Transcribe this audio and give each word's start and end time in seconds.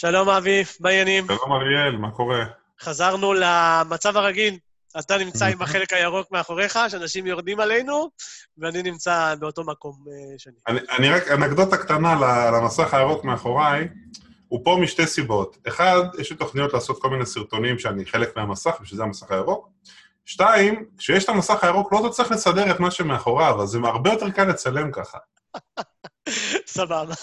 שלום 0.00 0.28
אבי, 0.28 0.64
מה 0.80 0.88
העניינים? 0.88 1.26
שלום 1.26 1.52
אריאל, 1.52 1.96
מה 1.96 2.10
קורה? 2.10 2.44
חזרנו 2.80 3.34
למצב 3.34 4.16
הרגיל. 4.16 4.58
אתה 4.98 5.18
נמצא 5.18 5.46
עם 5.46 5.62
החלק 5.62 5.92
הירוק 5.92 6.32
מאחוריך, 6.32 6.78
שאנשים 6.88 7.26
יורדים 7.26 7.60
עלינו, 7.60 8.10
ואני 8.58 8.82
נמצא 8.82 9.34
באותו 9.38 9.64
מקום 9.64 10.04
אה, 10.08 10.38
שני. 10.38 10.52
אני, 10.68 10.80
אני 10.98 11.10
רק, 11.10 11.28
אנקדוטה 11.28 11.76
קטנה 11.76 12.14
למסך 12.52 12.94
הירוק 12.94 13.24
מאחוריי, 13.24 13.88
הוא 14.48 14.60
פה 14.64 14.78
משתי 14.82 15.06
סיבות. 15.06 15.58
אחד, 15.68 16.00
יש 16.18 16.30
לי 16.30 16.36
תוכניות 16.36 16.72
לעשות 16.72 17.02
כל 17.02 17.10
מיני 17.10 17.26
סרטונים 17.26 17.78
שאני 17.78 18.06
חלק 18.06 18.36
מהמסך, 18.36 18.74
בשביל 18.82 18.96
זה 18.96 19.02
המסך 19.02 19.30
הירוק. 19.30 19.68
שתיים, 20.24 20.84
כשיש 20.98 21.24
את 21.24 21.28
המסך 21.28 21.64
הירוק 21.64 21.92
לא 21.92 22.00
אתה 22.00 22.08
צריך 22.08 22.30
לסדר 22.30 22.70
את 22.70 22.80
מה 22.80 22.90
שמאחוריו, 22.90 23.62
אז 23.62 23.68
זה 23.68 23.78
הרבה 23.84 24.12
יותר 24.12 24.30
קל 24.30 24.44
לצלם 24.44 24.92
ככה. 24.92 25.18
סבבה. 26.76 27.14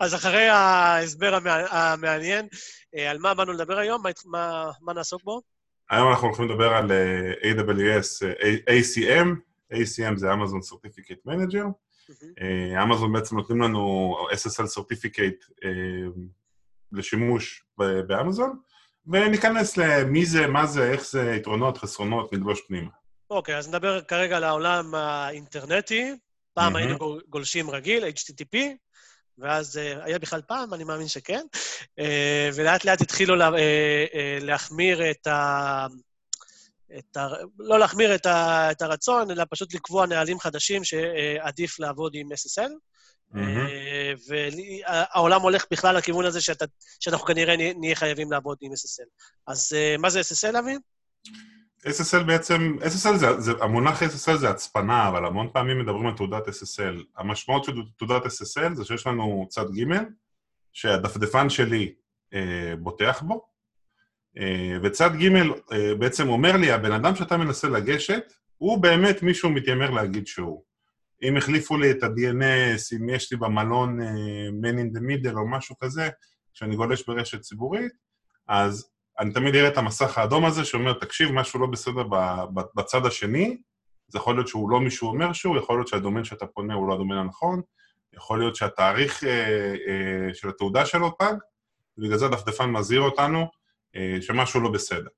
אז 0.00 0.14
אחרי 0.14 0.48
ההסבר 0.48 1.34
המע- 1.34 1.70
המעניין, 1.70 2.46
אה, 2.96 3.10
על 3.10 3.18
מה 3.18 3.34
באנו 3.34 3.52
לדבר 3.52 3.78
היום? 3.78 4.02
מה- 4.02 4.10
מה- 4.24 4.70
מה 4.80 4.92
נעסוק 4.92 5.24
בו? 5.24 5.40
היום 5.90 6.08
אנחנו 6.10 6.26
הולכים 6.28 6.48
לדבר 6.48 6.72
על 6.74 6.92
אה, 6.92 7.32
AWS, 7.50 8.22
אה, 8.42 8.76
ACM, 8.80 9.28
ACM 9.72 10.16
זה 10.16 10.32
Amazon 10.32 10.72
Certificate 10.72 11.30
Manager. 11.32 11.64
אמזון 12.82 13.12
בעצם 13.12 13.36
נותנים 13.36 13.62
לנו 13.62 14.14
SSL 14.32 14.78
Certificate 14.78 15.66
לשימוש 16.92 17.64
באמזון, 18.06 18.58
וניכנס 19.06 19.76
למי 19.76 20.26
זה, 20.26 20.46
מה 20.46 20.66
זה, 20.66 20.90
איך 20.92 21.06
זה, 21.10 21.34
יתרונות, 21.36 21.78
חסרונות, 21.78 22.32
נגלוש 22.32 22.60
פנימה. 22.68 22.90
אוקיי, 23.30 23.56
אז 23.56 23.68
נדבר 23.68 24.00
כרגע 24.02 24.36
על 24.36 24.44
העולם 24.44 24.94
האינטרנטי. 24.94 26.14
פעם 26.56 26.72
מהמם. 26.72 26.76
היינו 26.76 26.98
גול- 26.98 27.22
גולשים 27.28 27.70
רגיל, 27.70 28.04
HTTP, 28.04 28.58
ואז 29.38 29.76
אה, 29.78 30.04
היה 30.04 30.18
בכלל 30.18 30.42
פעם, 30.42 30.74
אני 30.74 30.84
מאמין 30.84 31.08
שכן, 31.08 31.46
אה, 31.98 32.50
ולאט 32.54 32.84
לאט 32.84 33.00
התחילו 33.00 33.36
לה, 33.36 33.48
אה, 33.58 34.38
להחמיר 34.40 35.10
את 35.10 35.26
ה... 35.26 35.86
את 36.98 37.16
ה... 37.16 37.28
לא 37.58 37.78
להחמיר 37.78 38.14
את, 38.14 38.26
ה... 38.26 38.68
את 38.70 38.82
הרצון, 38.82 39.30
אלא 39.30 39.44
פשוט 39.50 39.74
לקבוע 39.74 40.06
נהלים 40.06 40.40
חדשים 40.40 40.84
שעדיף 40.84 41.78
לעבוד 41.80 42.12
עם 42.14 42.28
SSL. 42.32 42.70
מהמם. 43.30 43.66
והעולם 44.28 45.40
הולך 45.40 45.64
בכלל 45.70 45.96
לכיוון 45.96 46.24
הזה 46.24 46.40
שאתה, 46.40 46.64
שאנחנו 47.00 47.26
כנראה 47.26 47.56
נה- 47.56 47.72
נהיה 47.80 47.94
חייבים 47.94 48.32
לעבוד 48.32 48.58
עם 48.60 48.72
SSL. 48.72 49.08
אז 49.46 49.72
מה 49.98 50.10
זה 50.10 50.20
SSL, 50.20 50.58
אבי? 50.58 50.74
SSL 51.86 52.22
בעצם, 52.26 52.76
SSL 52.80 53.16
זה, 53.16 53.40
זה, 53.40 53.52
המונח 53.60 54.02
SSL 54.02 54.36
זה 54.36 54.50
הצפנה, 54.50 55.08
אבל 55.08 55.26
המון 55.26 55.48
פעמים 55.52 55.78
מדברים 55.78 56.06
על 56.06 56.16
תעודת 56.16 56.48
SSL. 56.48 57.02
המשמעות 57.16 57.64
של 57.64 57.72
תעודת 57.98 58.22
SSL 58.22 58.74
זה 58.74 58.84
שיש 58.84 59.06
לנו 59.06 59.46
צד 59.48 59.70
ג' 59.70 59.94
שהדפדפן 60.72 61.50
שלי 61.50 61.94
אה, 62.34 62.74
בוטח 62.78 63.22
בו, 63.22 63.46
אה, 64.38 64.78
וצד 64.82 65.10
ג' 65.16 65.36
אה, 65.72 65.94
בעצם 65.98 66.28
אומר 66.28 66.56
לי, 66.56 66.72
הבן 66.72 66.92
אדם 66.92 67.14
שאתה 67.14 67.36
מנסה 67.36 67.68
לגשת, 67.68 68.32
הוא 68.58 68.82
באמת 68.82 69.22
מישהו 69.22 69.50
מתיימר 69.50 69.90
להגיד 69.90 70.26
שהוא. 70.26 70.62
אם 71.22 71.36
החליפו 71.36 71.76
לי 71.76 71.90
את 71.90 72.02
ה-DNS, 72.02 72.96
אם 72.96 73.08
יש 73.08 73.32
לי 73.32 73.38
במלון 73.38 74.00
אה, 74.00 74.06
Man 74.62 74.74
in 74.74 74.98
the 74.98 75.00
middle 75.00 75.36
או 75.36 75.48
משהו 75.48 75.78
כזה, 75.78 76.08
כשאני 76.54 76.76
גולש 76.76 77.06
ברשת 77.06 77.40
ציבורית, 77.40 77.92
אז 78.48 78.90
אני 79.18 79.32
תמיד 79.32 79.54
אראה 79.54 79.68
את 79.68 79.78
המסך 79.78 80.18
האדום 80.18 80.44
הזה 80.44 80.64
שאומר, 80.64 80.92
תקשיב, 80.92 81.32
משהו 81.32 81.60
לא 81.60 81.66
בסדר 81.66 82.02
בצד 82.74 83.06
השני, 83.06 83.56
זה 84.08 84.18
יכול 84.18 84.34
להיות 84.34 84.48
שהוא 84.48 84.70
לא 84.70 84.80
מישהו 84.80 85.08
אומר 85.08 85.32
שהוא, 85.32 85.56
יכול 85.56 85.78
להיות 85.78 85.88
שהדומיין 85.88 86.24
שאתה 86.24 86.46
פונה 86.46 86.74
הוא 86.74 86.88
לא 86.88 86.94
הדומיין 86.94 87.20
הנכון, 87.20 87.60
יכול 88.14 88.38
להיות 88.38 88.56
שהתאריך 88.56 89.24
אה, 89.24 89.30
אה, 89.88 90.34
של 90.34 90.48
התעודה 90.48 90.86
שלו 90.86 91.18
פג, 91.18 91.34
ובגלל 91.98 92.18
זה 92.18 92.26
הדפדפן 92.26 92.70
מזהיר 92.70 93.00
אותנו 93.00 93.46
אה, 93.96 94.18
שמשהו 94.20 94.60
לא 94.60 94.70
בסדר. 94.70 95.08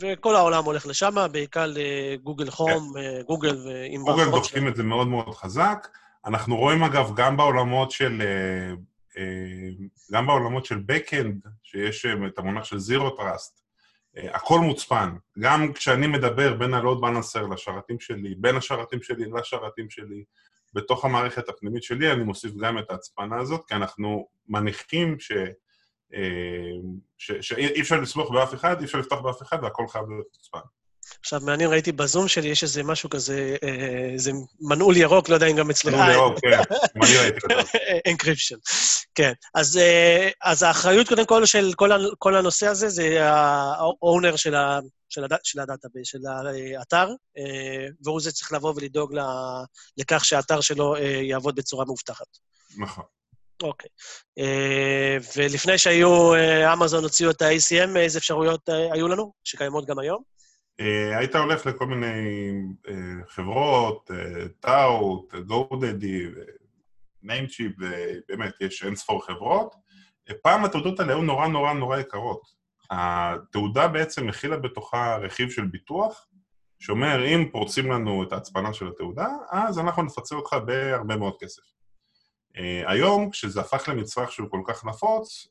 וכל 0.00 0.36
העולם 0.36 0.64
הולך 0.64 0.86
לשם, 0.86 1.14
בעיקר 1.32 1.66
לגוגל 1.66 2.50
חום, 2.50 2.92
אה, 2.98 3.22
גוגל 3.26 3.56
ועם... 3.66 4.00
כן. 4.06 4.12
גוגל 4.12 4.30
דוחפים 4.30 4.68
את 4.68 4.76
זה 4.76 4.82
מאוד 4.82 5.08
מאוד 5.08 5.34
חזק. 5.34 5.88
אנחנו 6.26 6.56
רואים 6.56 6.82
אגב 6.82 7.12
גם 7.14 7.36
בעולמות 7.36 7.90
של... 7.90 8.22
אה, 9.18 9.86
גם 10.12 10.26
בעולמות 10.26 10.64
של 10.64 10.76
Backend, 10.76 11.48
שיש 11.62 12.06
אה, 12.06 12.26
את 12.26 12.38
המונח 12.38 12.64
של 12.64 12.76
Zero 12.76 13.18
Trust, 13.18 13.62
אה, 14.16 14.36
הכל 14.36 14.60
מוצפן. 14.60 15.16
גם 15.38 15.72
כשאני 15.72 16.06
מדבר 16.06 16.54
בין 16.54 16.74
ה-Load 16.74 17.02
Balancer 17.02 17.52
לשרתים 17.54 18.00
שלי, 18.00 18.34
בין 18.34 18.56
השרתים 18.56 19.02
שלי 19.02 19.24
לשרתים 19.30 19.90
שלי, 19.90 20.24
בתוך 20.74 21.04
המערכת 21.04 21.48
הפנימית 21.48 21.82
שלי, 21.82 22.12
אני 22.12 22.24
מוסיף 22.24 22.52
גם 22.54 22.78
את 22.78 22.90
ההצפנה 22.90 23.40
הזאת, 23.40 23.64
כי 23.68 23.74
אנחנו 23.74 24.28
מניחים 24.48 25.16
ש- 25.20 25.32
שאי 27.18 27.80
אפשר 27.80 28.00
לסמוך 28.00 28.30
באף 28.30 28.54
אחד, 28.54 28.78
אי 28.78 28.84
אפשר 28.84 28.98
לבטוח 28.98 29.20
באף 29.20 29.42
אחד, 29.42 29.58
והכל 29.62 29.88
חייב 29.88 30.08
להיות 30.08 30.26
מוצפן. 30.34 30.68
עכשיו, 31.22 31.40
מעניין, 31.40 31.70
ראיתי 31.70 31.92
בזום 31.92 32.28
שלי, 32.28 32.48
יש 32.48 32.62
איזה 32.62 32.82
משהו 32.82 33.10
כזה, 33.10 33.56
אה, 33.64 34.08
איזה 34.12 34.32
מנעול 34.60 34.96
ירוק, 34.96 35.28
לא 35.28 35.34
יודע 35.34 35.46
אם 35.46 35.56
גם 35.56 35.70
אצלך. 35.70 35.94
נו, 35.94 36.10
ירוק, 36.12 36.38
כן, 36.40 36.60
ראיתי 37.20 37.38
אותו. 37.44 37.62
Encryption. 38.10 38.56
כן. 39.14 39.32
אז, 39.54 39.76
אה, 39.76 40.28
אז 40.42 40.62
האחריות, 40.62 41.08
קודם 41.08 41.26
כל, 41.26 41.46
של 41.46 41.72
כל, 42.18 42.36
הנושא 42.36 42.66
הזה, 42.66 42.88
זה 42.88 43.18
ה 43.22 43.41
owner 43.41 44.36
של, 44.36 44.54
ה, 44.54 44.80
של, 45.08 45.24
הד, 45.24 45.32
של 45.44 45.60
ה 45.60 45.65
database, 45.65 46.08
של 46.08 46.18
האתר, 46.78 47.08
אה, 47.38 47.86
והוא 48.04 48.20
זה 48.20 48.32
צריך 48.32 48.52
לבוא 48.52 48.72
ולדאוג 48.76 49.14
לכך 49.96 50.24
שהאתר 50.24 50.60
שלו 50.60 50.96
יעבוד 51.22 51.54
בצורה 51.54 51.84
מאובטחת. 51.84 52.26
נכון. 52.76 53.04
אוקיי. 53.62 53.90
ולפני 55.36 55.78
שהיו, 55.78 56.32
אמזון 56.72 57.04
הוציאו 57.04 57.30
את 57.30 57.42
ה-ACM, 57.42 57.96
איזה 57.96 58.18
אפשרויות 58.18 58.68
היו 58.92 59.08
לנו, 59.08 59.32
שקיימות 59.44 59.86
גם 59.86 59.98
היום? 59.98 60.31
אה, 60.80 61.18
היית 61.18 61.34
הולך 61.36 61.66
לכל 61.66 61.86
מיני 61.86 62.06
אה, 62.88 62.94
חברות, 63.28 64.10
אה, 64.10 64.48
Thawte, 64.60 65.34
GoDaddy, 65.34 66.26
Namecheap, 67.22 67.72
ובאמת, 67.78 68.54
יש 68.60 68.84
אין 68.84 68.96
ספור 68.96 69.26
חברות. 69.26 69.74
פעם 70.42 70.64
התעודות 70.64 71.00
האלה 71.00 71.12
היו 71.12 71.22
נורא 71.22 71.46
נורא 71.46 71.72
נורא 71.72 71.98
יקרות. 71.98 72.42
התעודה 72.90 73.88
בעצם 73.88 74.26
מכילה 74.26 74.56
בתוכה 74.56 75.16
רכיב 75.16 75.50
של 75.50 75.66
ביטוח, 75.66 76.26
שאומר, 76.78 77.26
אם 77.26 77.48
פורצים 77.52 77.90
לנו 77.90 78.22
את 78.22 78.32
ההצפנה 78.32 78.72
של 78.72 78.88
התעודה, 78.88 79.28
אז 79.50 79.78
אנחנו 79.78 80.02
נפצה 80.02 80.34
אותך 80.34 80.56
בהרבה 80.66 81.16
מאוד 81.16 81.34
כסף. 81.40 81.62
היום, 82.86 83.30
כשזה 83.30 83.60
הפך 83.60 83.88
למצרך 83.88 84.32
שהוא 84.32 84.50
כל 84.50 84.60
כך 84.66 84.84
נפוץ, 84.84 85.48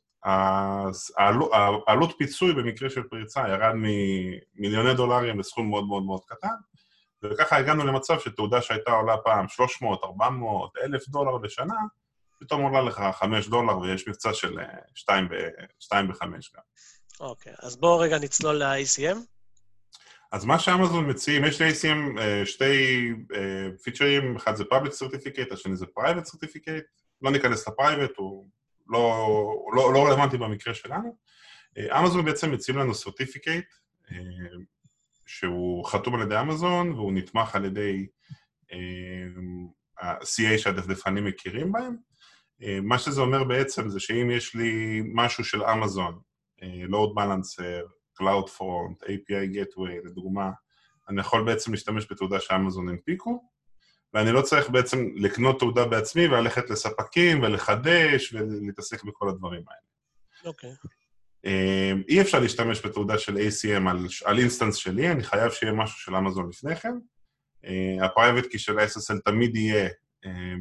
העלות 1.88 2.14
פיצוי 2.18 2.54
במקרה 2.54 2.90
של 2.90 3.04
פריצה 3.04 3.42
ירד 3.50 3.74
ממיליוני 3.76 4.94
דולרים 4.94 5.40
לסכום 5.40 5.70
מאוד 5.70 5.88
מאוד 5.88 6.04
מאוד 6.04 6.22
קטן, 6.28 6.56
וככה 7.24 7.58
הגענו 7.58 7.86
למצב 7.86 8.20
שתעודה 8.20 8.62
שהייתה 8.62 8.92
עולה 8.92 9.18
פעם 9.18 9.48
300, 9.48 10.04
400, 10.04 10.72
1,000 10.84 11.08
דולר 11.08 11.38
לשנה, 11.38 11.76
פתאום 12.40 12.62
עולה 12.62 12.82
לך 12.82 13.02
5 13.14 13.48
דולר 13.48 13.78
ויש 13.78 14.08
מבצע 14.08 14.34
של 14.34 14.58
2 14.96 15.28
ב-5 15.28 16.24
גם. 16.26 16.62
אוקיי, 17.20 17.54
אז 17.60 17.78
בואו 17.78 18.00
רגע 18.00 18.20
נצלול 18.20 18.56
ל-ACM. 18.56 19.18
אז 20.32 20.46
מה 20.46 20.60
שאמזון 20.60 21.10
מציעים, 21.10 21.46
יש 21.46 21.62
ל-ACM 21.62 22.20
אה, 22.20 22.46
שתי 22.46 23.10
אה, 23.36 23.68
פיצ'רים, 23.84 24.36
אחד 24.36 24.56
זה 24.56 24.64
Public 24.64 24.92
Certificate, 24.92 25.54
השני 25.54 25.76
זה 25.76 25.86
Private 26.00 26.28
Certificate, 26.28 26.86
לא 27.22 27.32
ניכנס 27.32 27.68
ל-Private, 27.68 28.14
הוא 28.18 28.50
לא, 28.92 29.66
לא, 29.76 29.94
לא 29.94 30.08
רלוונטי 30.08 30.38
במקרה 30.38 30.74
שלנו. 30.74 31.18
אה, 31.78 32.00
אמזון 32.00 32.26
בעצם 32.26 32.52
מציעים 32.52 32.80
לנו 32.80 32.92
Certificate, 32.92 33.76
אה, 34.12 34.18
שהוא 35.26 35.86
חתום 35.86 36.16
על 36.16 36.22
ידי 36.22 36.40
אמזון, 36.40 36.92
והוא 36.92 37.14
נתמך 37.14 37.56
על 37.56 37.66
ידי 37.66 38.08
אה, 38.72 38.78
ה-CA 40.02 40.58
שהדפדפנים 40.58 41.26
מכירים 41.26 41.72
בהם. 41.72 41.96
מה 42.84 42.98
שזה 43.00 43.22
אומר 43.22 43.44
בעצם 43.44 43.90
זה 43.90 44.00
שאם 44.00 44.32
יש 44.32 44.56
לי 44.56 45.02
משהו 45.14 45.44
של 45.44 45.64
אמזון, 45.64 46.20
אה, 46.64 46.84
load 46.88 47.14
balancer, 47.18 47.88
CloudFront, 48.22 49.06
API 49.06 49.56
Gateway, 49.56 50.06
לדוגמה, 50.06 50.52
אני 51.10 51.22
יכול 51.22 51.46
בעצם 51.46 51.72
להשתמש 51.72 52.12
בתעודה 52.12 52.40
שאמזון 52.40 52.90
הנפיקו, 52.90 53.44
ואני 54.14 54.32
לא 54.32 54.42
צריך 54.42 54.70
בעצם 54.70 55.10
לקנות 55.16 55.60
תעודה 55.60 55.86
בעצמי 55.86 56.28
וללכת 56.28 56.70
לספקים 56.70 57.44
ולחדש 57.44 58.34
ולהתעסק 58.34 59.04
בכל 59.04 59.30
הדברים 59.30 59.64
האלה. 59.68 59.82
אוקיי. 60.46 60.70
אה, 61.46 61.92
אי 62.10 62.22
אפשר 62.22 62.40
להשתמש 62.40 62.86
בתעודה 62.86 63.18
של 63.18 63.38
ACM 63.38 63.90
על, 63.90 64.08
על 64.26 64.40
instance 64.40 64.76
שלי, 64.76 65.12
אני 65.12 65.24
חייב 65.24 65.52
שיהיה 65.52 65.74
משהו 65.74 66.00
של 66.00 66.16
אמזון 66.16 66.50
לפני 66.50 66.76
כן. 66.76 66.94
ה-Private 68.02 68.46
Key 68.46 68.58
של 68.58 68.80
ה-SSL 68.80 69.20
תמיד 69.26 69.56
יהיה 69.56 69.90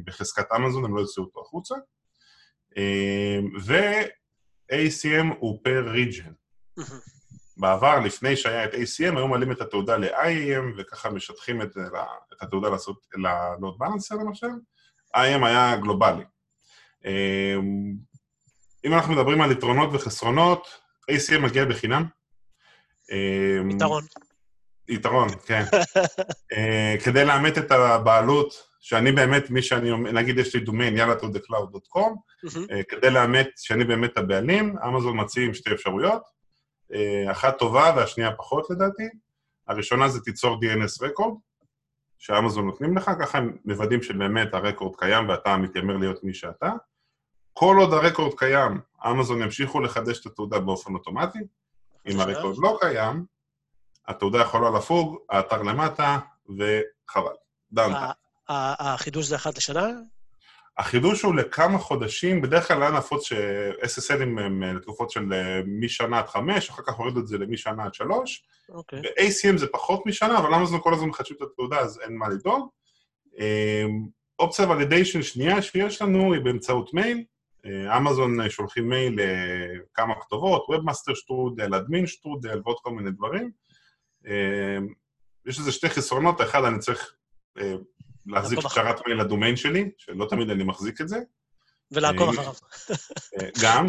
בחזקת 0.05 0.45
אמזון, 0.55 0.85
הם 0.85 0.95
לא 0.95 1.01
יוציאו 1.01 1.25
אותו 1.25 1.41
החוצה. 1.41 1.75
ו-ACM 3.65 5.35
הוא 5.39 5.59
per 5.63 5.83
region. 5.87 6.31
בעבר, 7.57 7.99
לפני 7.99 8.35
שהיה 8.35 8.65
את 8.65 8.73
ACM, 8.73 9.17
היו 9.17 9.27
מעלים 9.27 9.51
את 9.51 9.61
התעודה 9.61 9.97
ל-IAM, 9.97 10.63
וככה 10.77 11.09
משטחים 11.09 11.61
את, 11.61 11.77
את 12.33 12.41
התעודה 12.41 12.69
לעשות, 12.69 12.97
ל-Load 13.15 13.83
Balancer 13.83 14.23
למשל. 14.25 14.47
IAM 15.15 15.45
היה 15.45 15.75
גלובלי. 15.75 16.23
אמ, 17.05 17.93
אם 18.85 18.93
אנחנו 18.93 19.13
מדברים 19.13 19.41
על 19.41 19.51
יתרונות 19.51 19.89
וחסרונות, 19.93 20.67
ACM 21.11 21.39
מגיע 21.39 21.65
בחינם. 21.65 22.05
אמ, 23.11 23.69
יתרון. 23.69 24.03
יתרון, 24.89 25.27
כן. 25.45 25.63
אה, 26.53 26.95
כדי 27.03 27.25
לאמת 27.25 27.57
את 27.57 27.71
הבעלות, 27.71 28.71
שאני 28.79 29.11
באמת, 29.11 29.49
מי 29.49 29.61
שאני, 29.61 29.91
נגיד 30.13 30.37
יש 30.37 30.55
לי 30.55 30.61
דומיין, 30.61 30.97
יאללה 30.97 31.13
to 31.13 31.23
the 31.23 31.39
cloud.com, 31.39 32.11
כדי 32.89 33.09
לאמת 33.09 33.49
שאני 33.57 33.83
באמת 33.83 34.17
הבעלים, 34.17 34.75
אמזון 34.87 35.19
מציעים 35.19 35.53
שתי 35.53 35.73
אפשרויות. 35.73 36.21
אה, 36.93 37.31
אחת 37.31 37.59
טובה 37.59 37.93
והשנייה 37.95 38.35
פחות 38.35 38.69
לדעתי. 38.69 39.09
הראשונה 39.67 40.09
זה 40.09 40.21
תיצור 40.21 40.55
DNS 40.55 41.05
רקורד, 41.05 41.37
שאמזון 42.17 42.65
נותנים 42.65 42.97
לך, 42.97 43.11
ככה 43.19 43.37
הם 43.37 43.57
מוודאים 43.65 44.03
שבאמת 44.03 44.53
הרקורד 44.53 44.95
קיים 44.95 45.29
ואתה 45.29 45.57
מתיימר 45.57 45.97
להיות 45.97 46.23
מי 46.23 46.33
שאתה. 46.33 46.71
כל 47.53 47.75
עוד 47.79 47.93
הרקורד 47.93 48.33
קיים, 48.37 48.81
אמזון 49.07 49.41
ימשיכו 49.41 49.79
לחדש 49.79 50.19
את 50.21 50.25
התעודה 50.25 50.59
באופן 50.59 50.93
אוטומטי. 50.93 51.39
אם 52.07 52.19
הרקורד 52.19 52.57
לא 52.57 52.77
קיים, 52.81 53.25
התעודה 54.07 54.41
יכולה 54.41 54.69
לפוג, 54.69 55.17
האתר 55.29 55.61
למטה, 55.61 56.19
וחבל. 56.49 57.33
דנטה. 57.71 58.11
החידוש 58.49 59.25
זה 59.25 59.35
אחת 59.35 59.57
לשנה? 59.57 59.87
החידוש 60.77 61.21
הוא 61.21 61.35
לכמה 61.35 61.77
חודשים, 61.77 62.41
בדרך 62.41 62.67
כלל 62.67 62.81
היה 62.83 62.91
נפוץ 62.91 63.23
ש-SSLים 63.23 64.21
הם 64.21 64.63
אה, 64.63 64.73
לתקופות 64.73 65.11
של 65.11 65.33
אה, 65.33 65.61
משנה 65.65 66.19
עד 66.19 66.27
חמש, 66.27 66.69
אחר 66.69 66.83
כך 66.87 66.93
הורידו 66.93 67.19
את 67.19 67.27
זה 67.27 67.37
למשנה 67.37 67.83
עד 67.83 67.93
שלוש. 67.93 68.43
אוקיי. 68.69 68.99
ו-ACM 68.99 69.57
זה 69.57 69.67
פחות 69.67 70.05
משנה, 70.05 70.37
אבל 70.37 70.53
אמזון 70.53 70.79
כל 70.83 70.93
הזמן 70.93 71.07
מחדשים 71.07 71.37
את 71.37 71.41
התעודה, 71.41 71.79
אז 71.79 71.99
אין 72.03 72.17
מה 72.17 72.29
לדאוג. 72.29 72.69
אמ, 73.39 74.07
אופציה 74.39 74.69
ולידיישן 74.69 75.21
שנייה 75.21 75.61
שיש 75.61 76.01
לנו 76.01 76.33
היא 76.33 76.41
באמצעות 76.41 76.93
מייל. 76.93 77.23
אה, 77.65 77.97
אמזון 77.97 78.49
שולחים 78.49 78.89
מייל 78.89 79.19
לכמה 79.19 80.13
כתובות, 80.21 80.65
Webmaster 80.71 81.15
שטרודל, 81.15 81.75
אדמין 81.75 82.07
שטרודל 82.07 82.61
ועוד 82.63 82.77
כל 82.81 82.91
מיני 82.91 83.11
דברים. 83.11 83.51
אמ, 84.25 84.87
יש 85.45 85.59
לזה 85.59 85.71
שתי 85.71 85.89
חסרונות, 85.89 86.41
האחד, 86.41 86.63
אני 86.63 86.79
צריך 86.79 87.15
להחזיק 88.25 88.59
שרת 88.59 89.07
מייל 89.07 89.21
לדומיין 89.21 89.55
שלי, 89.55 89.91
שלא 89.97 90.27
תמיד 90.29 90.49
אני 90.49 90.63
מחזיק 90.63 91.01
את 91.01 91.07
זה. 91.07 91.17
ולעקוב 91.91 92.29
אה, 92.29 92.33
אחריו. 92.33 92.53
אה, 93.41 93.49
גם, 93.61 93.85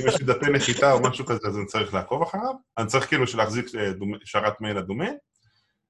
אם 0.00 0.08
יש 0.08 0.20
לי 0.20 0.24
דפי 0.24 0.50
נחיתה 0.50 0.92
או 0.92 1.02
משהו 1.02 1.26
כזה, 1.26 1.48
אז 1.48 1.56
אני 1.56 1.66
צריך 1.66 1.94
לעקוב 1.94 2.22
אחריו. 2.22 2.54
אני 2.78 2.86
צריך 2.86 3.06
כאילו 3.08 3.24
להחזיק 3.36 3.74
אה, 3.74 3.90
שרת 4.24 4.60
מייל 4.60 4.78
לדומיין. 4.78 5.16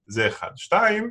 זה 0.07 0.29
אחד. 0.29 0.51
שתיים, 0.57 1.11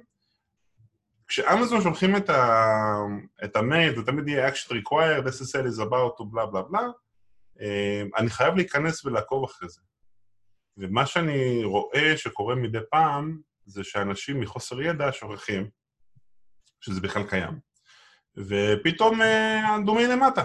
כשאמזון 1.27 1.81
שולחים 1.81 2.15
את, 2.15 2.29
ה... 2.29 2.95
את 3.43 3.55
המייל, 3.55 3.95
זה 3.95 4.05
תמיד 4.05 4.27
יהיה 4.27 4.49
action 4.49 4.71
required, 4.71 5.27
SSL 5.27 5.75
is 5.75 5.81
about 5.81 6.23
בלה 6.31 6.45
בלה 6.45 6.61
בלה, 6.61 6.81
אני 8.17 8.29
חייב 8.29 8.55
להיכנס 8.55 9.05
ולעקוב 9.05 9.43
אחרי 9.43 9.69
זה. 9.69 9.81
ומה 10.77 11.05
שאני 11.05 11.63
רואה 11.63 12.17
שקורה 12.17 12.55
מדי 12.55 12.77
פעם, 12.91 13.39
זה 13.65 13.83
שאנשים 13.83 14.39
מחוסר 14.39 14.81
ידע 14.81 15.09
שוכחים 15.11 15.69
שזה 16.85 17.01
בכלל 17.01 17.23
קיים. 17.23 17.59
ופתאום 18.37 19.21
אה, 19.21 19.75
הדומיין 19.75 20.11
למטה. 20.11 20.43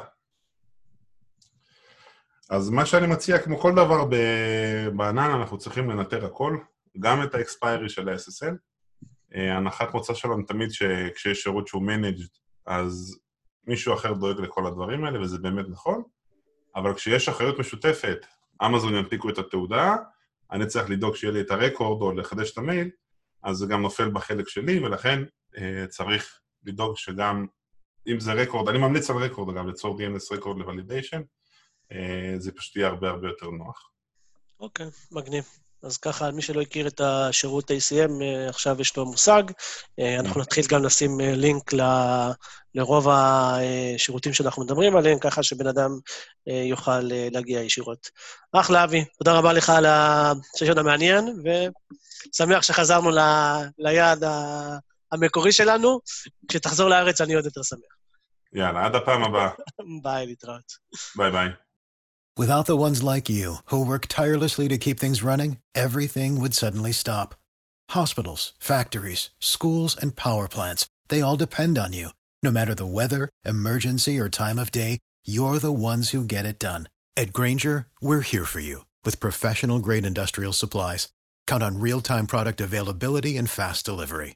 אז 2.50 2.70
מה 2.70 2.86
שאני 2.86 3.06
מציע, 3.06 3.38
כמו 3.38 3.58
כל 3.58 3.72
דבר 3.72 4.04
בענן, 4.96 5.30
אנחנו 5.30 5.58
צריכים 5.58 5.90
לנטר 5.90 6.26
הכל, 6.26 6.56
גם 6.98 7.22
את 7.22 7.34
האקספיירי 7.34 7.88
של 7.88 8.08
ה-SSL. 8.08 8.54
אה, 9.34 9.56
הנחת 9.56 9.94
מוצא 9.94 10.14
שלנו 10.14 10.42
תמיד 10.42 10.70
שכשיש 10.70 11.42
שירות 11.42 11.68
שהוא 11.68 11.82
managed, 11.82 12.38
אז 12.66 13.20
מישהו 13.66 13.94
אחר 13.94 14.12
דואג 14.12 14.40
לכל 14.40 14.66
הדברים 14.66 15.04
האלה, 15.04 15.20
וזה 15.20 15.38
באמת 15.38 15.66
נכון, 15.68 16.02
אבל 16.76 16.94
כשיש 16.94 17.28
אחריות 17.28 17.58
משותפת, 17.58 18.26
אמזון 18.66 18.94
ינפיקו 18.94 19.30
את 19.30 19.38
התעודה, 19.38 19.96
אני 20.52 20.66
צריך 20.66 20.90
לדאוג 20.90 21.16
שיהיה 21.16 21.32
לי 21.32 21.40
את 21.40 21.50
הרקורד 21.50 22.02
או 22.02 22.12
לחדש 22.12 22.52
את 22.52 22.58
המייל, 22.58 22.90
אז 23.42 23.56
זה 23.56 23.66
גם 23.66 23.82
נופל 23.82 24.08
בחלק 24.08 24.48
שלי, 24.48 24.78
ולכן 24.78 25.22
צריך 25.88 26.40
לדאוג 26.64 26.96
שגם, 26.96 27.46
אם 28.06 28.20
זה 28.20 28.32
רקורד, 28.32 28.68
אני 28.68 28.78
ממליץ 28.78 29.10
על 29.10 29.16
רקורד 29.16 29.56
אגב, 29.56 29.66
ליצור 29.66 29.98
DNS 29.98 30.36
רקורד 30.36 30.58
לוולידיישן, 30.58 31.22
זה 32.38 32.52
פשוט 32.52 32.76
יהיה 32.76 32.88
הרבה 32.88 33.10
הרבה 33.10 33.28
יותר 33.28 33.50
נוח. 33.50 33.90
אוקיי, 34.60 34.86
okay, 34.86 34.90
מגניב. 35.12 35.44
אז 35.82 35.96
ככה, 35.96 36.30
מי 36.30 36.42
שלא 36.42 36.60
הכיר 36.60 36.86
את 36.86 37.00
השירות 37.00 37.70
ACM, 37.70 38.22
אה, 38.22 38.48
עכשיו 38.48 38.80
יש 38.80 38.96
לו 38.96 39.06
מושג. 39.06 39.42
אה, 39.98 40.20
אנחנו 40.20 40.40
נתחיל 40.40 40.64
גם 40.68 40.84
לשים 40.84 41.20
לינק 41.20 41.72
ל, 41.72 41.80
לרוב 42.74 43.08
השירותים 43.08 44.32
שאנחנו 44.32 44.64
מדברים 44.64 44.96
עליהם, 44.96 45.18
ככה 45.18 45.42
שבן 45.42 45.66
אדם 45.66 45.90
יוכל 46.46 47.00
להגיע 47.02 47.60
ישירות. 47.60 48.08
אחלה, 48.52 48.84
אבי, 48.84 49.04
תודה 49.18 49.38
רבה 49.38 49.52
לך 49.52 49.70
על 49.70 49.86
ה 49.86 49.98
session 49.98 50.78
המעניין, 50.78 51.42
ושמח 51.44 52.62
שחזרנו 52.62 53.10
ל, 53.10 53.18
ליעד 53.78 54.24
ה... 54.24 54.78
המקורי 55.11 55.51
שלנו. 55.51 55.99
כשתחזור 56.47 56.89
לארץ 56.89 57.21
אני 57.21 57.33
עוד 57.33 57.45
יותר 57.45 57.63
שמח. 57.63 57.79
יאללה, 58.53 58.85
עד 58.85 58.95
הפעם 58.95 59.23
הבאה. 59.23 59.49
ביי, 60.03 60.25
להתראות. 60.25 60.71
ביי 61.15 61.31
ביי. 61.31 61.49
Without 62.37 62.65
the 62.65 62.75
ones 62.75 63.01
like 63.01 63.29
you, 63.29 63.47
who 63.67 63.85
work 63.85 64.07
tirelessly 64.09 64.67
to 64.67 64.77
keep 64.77 64.99
things 64.99 65.23
running, 65.23 65.59
everything 65.73 66.37
would 66.41 66.53
suddenly 66.53 66.91
stop. 66.91 67.33
Hospitals, 67.91 68.53
factories, 68.59 69.29
schools, 69.39 69.95
and 70.01 70.17
power 70.17 70.47
plants, 70.49 70.85
they 71.07 71.21
all 71.21 71.37
depend 71.37 71.77
on 71.77 71.93
you. 71.93 72.09
No 72.43 72.51
matter 72.51 72.75
the 72.75 72.93
weather, 72.99 73.29
emergency, 73.45 74.19
or 74.19 74.27
time 74.29 74.59
of 74.59 74.69
day, 74.69 74.99
you're 75.25 75.59
the 75.59 75.71
ones 75.71 76.09
who 76.09 76.25
get 76.25 76.45
it 76.45 76.59
done. 76.59 76.89
At 77.15 77.31
Granger, 77.31 77.87
we're 78.01 78.27
here 78.31 78.43
for 78.43 78.59
you 78.59 78.85
with 79.05 79.21
professional 79.21 79.79
grade 79.79 80.05
industrial 80.05 80.51
supplies. 80.51 81.07
Count 81.47 81.63
on 81.63 81.79
real 81.79 82.01
time 82.01 82.27
product 82.27 82.59
availability 82.59 83.37
and 83.37 83.49
fast 83.49 83.85
delivery. 83.85 84.35